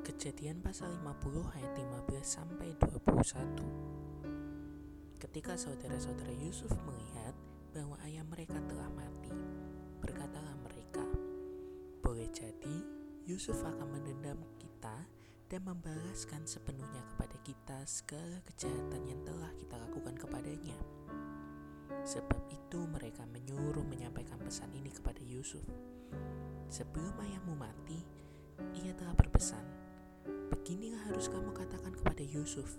[0.00, 5.20] Kejadian pasal 50 ayat 15 sampai 21.
[5.20, 7.36] Ketika saudara-saudara Yusuf melihat
[7.76, 9.28] bahwa ayah mereka telah mati,
[10.00, 11.04] berkatalah mereka,
[12.00, 12.80] "Boleh jadi
[13.28, 15.04] Yusuf akan mendendam kita
[15.52, 20.80] dan membalaskan sepenuhnya kepada kita segala kejahatan yang telah kita lakukan kepadanya."
[22.08, 25.68] Sebab itu mereka menyuruh menyampaikan pesan ini kepada Yusuf.
[26.72, 28.00] Sebelum ayahmu mati,
[28.76, 29.79] ia telah berpesan,
[30.52, 32.78] Beginilah harus kamu katakan kepada Yusuf,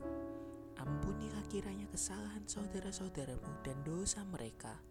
[0.81, 4.81] Ampunilah kiranya kesalahan saudara-saudaramu dan dosa mereka,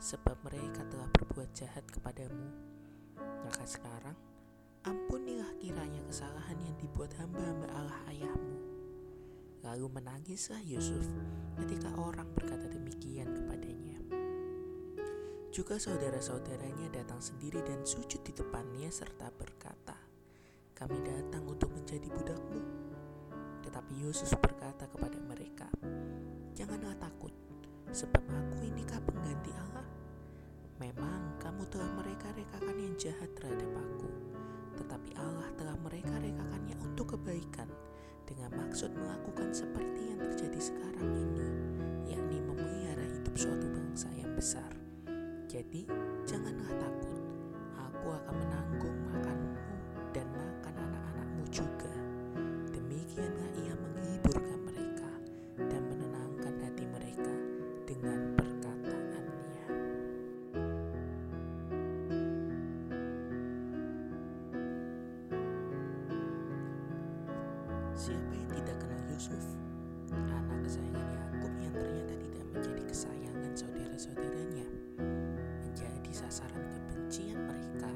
[0.00, 2.48] sebab mereka telah berbuat jahat kepadamu.
[3.44, 4.16] Maka sekarang,
[4.86, 8.56] ampunilah kiranya kesalahan yang dibuat hamba-hamba Allah ayahmu.
[9.66, 11.02] Lalu menangislah Yusuf
[11.58, 13.98] ketika orang berkata demikian kepadanya.
[15.50, 19.98] Juga saudara-saudaranya datang sendiri dan sujud di depannya serta berkata,
[20.76, 22.62] Kami datang untuk menjadi budakmu.
[23.62, 25.70] Tetapi Yesus berkata kepada mereka,
[26.58, 27.30] Janganlah takut,
[27.94, 29.86] sebab aku inikah pengganti Allah.
[30.82, 34.10] Memang kamu telah mereka-rekakan yang jahat terhadap aku,
[34.82, 37.70] tetapi Allah telah mereka-rekakannya untuk kebaikan
[38.26, 41.46] dengan maksud melakukan seperti yang terjadi sekarang ini,
[42.10, 44.74] yakni memelihara hidup suatu bangsa yang besar.
[45.46, 45.86] Jadi,
[46.26, 47.14] janganlah takut.
[47.78, 48.98] Aku akan menanggung
[51.56, 51.88] juga.
[52.68, 55.08] Demikianlah ia menghiburkan mereka
[55.56, 57.32] dan menenangkan hati mereka
[57.88, 59.64] dengan perkataannya.
[67.96, 69.44] Siapa yang tidak kenal Yusuf?
[70.12, 74.68] Anak kesayangan Yakub yang ternyata tidak menjadi kesayangan saudara-saudaranya
[75.64, 77.88] menjadi sasaran kebencian mereka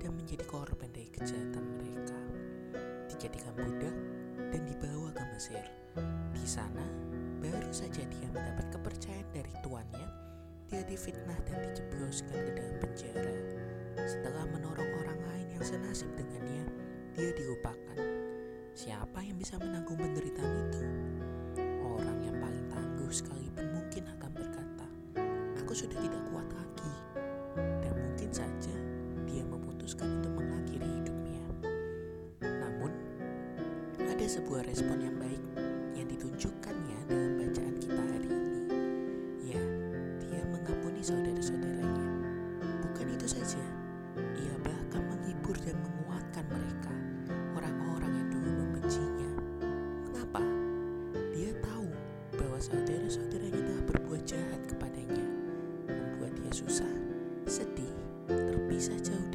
[0.00, 1.65] dan menjadi korban dari kejahatan.
[3.16, 3.96] Dijadikan budak
[4.52, 5.64] dan dibawa ke Mesir.
[6.36, 6.84] Di sana,
[7.40, 10.04] baru saja dia mendapat kepercayaan dari tuannya,
[10.68, 13.32] dia difitnah dan dijebloskan ke dalam penjara.
[14.04, 16.68] Setelah menorong orang lain yang senasib dengannya,
[17.16, 17.96] dia dilupakan.
[18.76, 20.80] Siapa yang bisa menanggung penderitaan itu?
[21.88, 24.86] Orang yang paling tangguh sekalipun mungkin akan berkata,
[25.64, 26.65] "Aku sudah tidak kuat lagi."
[34.26, 35.38] Ada sebuah respon yang baik
[35.94, 38.58] yang ditunjukkannya dalam bacaan kita hari ini.
[39.54, 39.62] Ya,
[40.18, 42.26] dia mengampuni saudara-saudaranya.
[42.58, 43.62] Bukan itu saja,
[44.18, 46.90] ia bahkan menghibur dan menguatkan mereka,
[47.54, 49.30] orang-orang yang dulu membencinya.
[50.10, 50.42] Mengapa?
[51.30, 51.86] Dia tahu
[52.34, 55.22] bahwa saudara-saudaranya telah berbuat jahat kepadanya,
[55.86, 56.90] membuat dia susah,
[57.46, 57.94] sedih,
[58.26, 59.25] terpisah jauh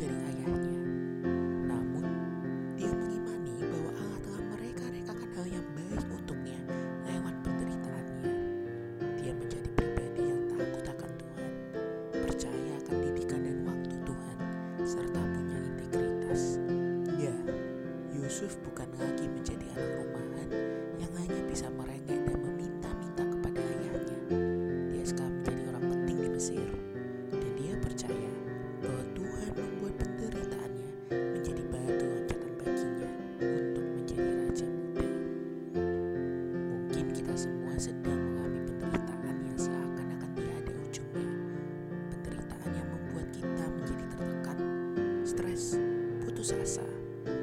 [45.31, 45.79] stres,
[46.27, 46.83] putus asa,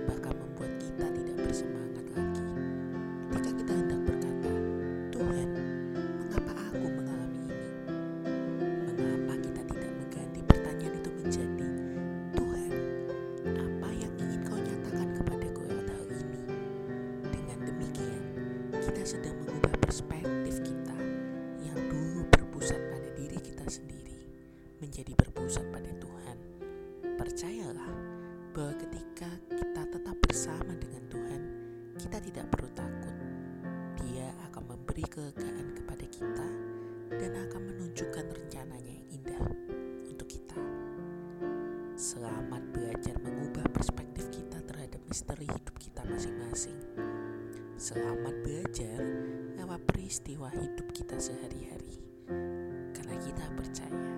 [0.04, 2.44] bahkan membuat kita tidak bersemangat lagi.
[3.32, 4.52] Ketika kita hendak berkata,
[5.08, 5.48] Tuhan,
[5.96, 7.64] mengapa aku mengalami ini?
[8.92, 11.68] Mengapa kita tidak mengganti pertanyaan itu menjadi,
[12.36, 12.72] Tuhan,
[13.56, 16.40] apa yang ingin kau nyatakan kepadaku lewat hal ini?
[17.24, 18.22] Dengan demikian,
[18.84, 20.87] kita sedang mengubah perspektif kita
[27.48, 27.96] Percayalah
[28.52, 31.42] bahwa ketika kita tetap bersama dengan Tuhan,
[31.96, 33.16] kita tidak perlu takut.
[34.04, 36.46] Dia akan memberi kelegaan kepada kita
[37.08, 39.40] dan akan menunjukkan rencananya yang indah
[40.12, 40.60] untuk kita.
[41.96, 46.76] Selamat belajar mengubah perspektif kita terhadap misteri hidup kita masing-masing.
[47.80, 49.00] Selamat belajar
[49.56, 51.96] lewat peristiwa hidup kita sehari-hari.
[52.92, 54.17] Karena kita percaya